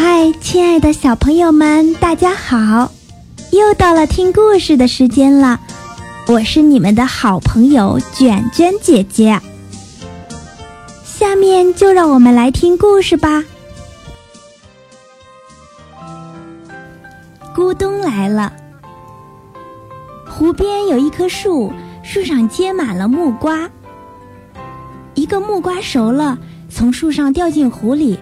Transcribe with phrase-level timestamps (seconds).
[0.00, 2.92] 嗨亲爱的小朋友们，大家好！
[3.50, 5.58] 又到了听故事的时间了，
[6.28, 9.40] 我是你们的好朋友卷卷姐姐。
[11.02, 13.42] 下面就让我们来听故事吧。
[17.52, 18.52] 咕咚来了，
[20.28, 21.72] 湖边有一棵树，
[22.04, 23.68] 树上结满了木瓜。
[25.14, 26.38] 一个木瓜熟了，
[26.70, 28.20] 从树上掉进湖里。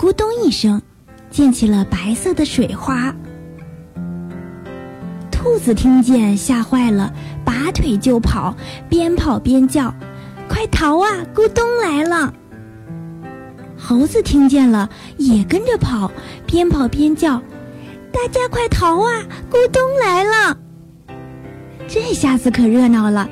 [0.00, 0.80] 咕咚一声，
[1.30, 3.14] 溅起了白色的水花。
[5.30, 7.12] 兔子听见，吓坏了，
[7.44, 8.56] 拔腿就跑，
[8.88, 9.94] 边跑边叫
[10.48, 11.10] ：“快逃啊！
[11.34, 12.32] 咕咚来了！”
[13.76, 16.10] 猴子听见了，也跟着跑，
[16.46, 17.38] 边跑边叫
[18.10, 19.22] ：“大家快逃啊！
[19.50, 20.56] 咕咚来了！”
[21.86, 23.28] 这下子可热闹了，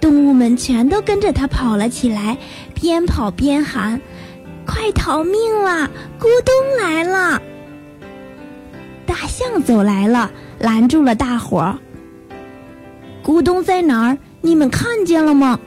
[0.00, 2.38] 动物们全都跟着他跑了起来，
[2.80, 4.00] 边跑边喊。
[4.66, 5.88] 快逃命啦！
[6.18, 7.40] 咕咚来了！
[9.06, 11.78] 大象走来了，拦住了大伙儿。
[13.22, 14.18] 咕咚在哪儿？
[14.40, 15.58] 你们看见了吗？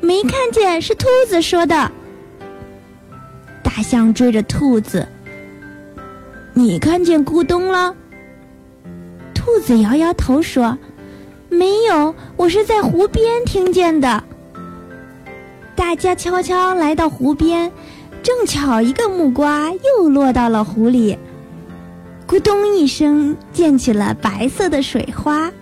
[0.00, 1.90] 没看见，是兔子说的。
[3.62, 5.06] 大象追着兔子。
[6.54, 7.94] 你看见咕咚了？
[9.34, 10.76] 兔子摇摇头说
[11.48, 14.22] ：“没有，我是在湖边听见的。”
[15.78, 17.70] 大家悄悄来到湖边，
[18.20, 21.16] 正巧一个木瓜又落到了湖里，
[22.26, 25.52] 咕咚一声溅起了白色的水花。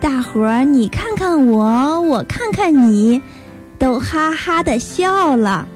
[0.00, 3.20] 大伙儿你看看我，我看看你，
[3.80, 5.66] 都哈哈的笑了。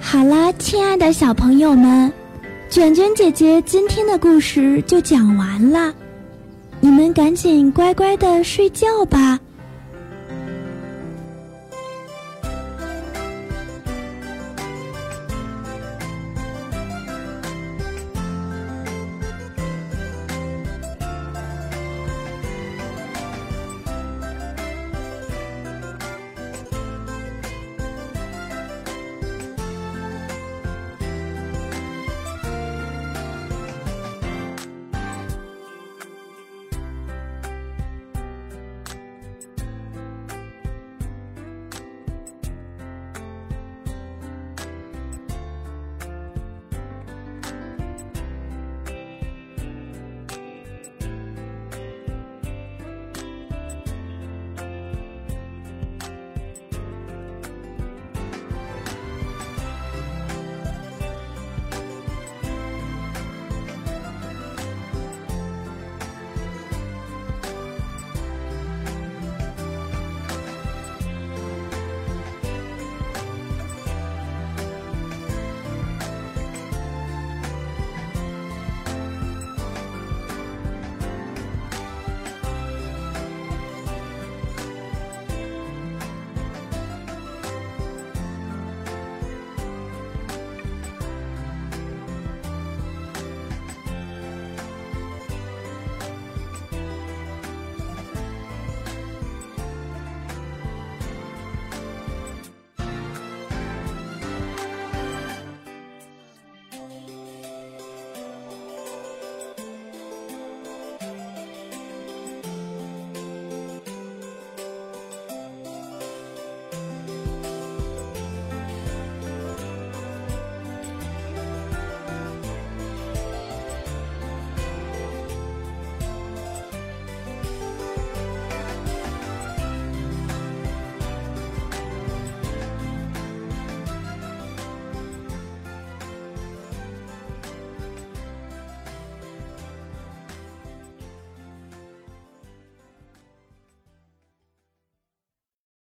[0.00, 2.12] 好了，亲爱的小朋友们，
[2.68, 5.94] 卷卷姐姐今天的故事就讲完了。
[6.80, 9.38] 你们赶紧乖乖的睡觉吧。